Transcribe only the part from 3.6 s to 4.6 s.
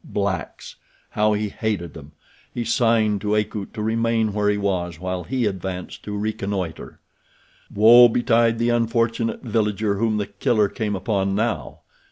to remain where he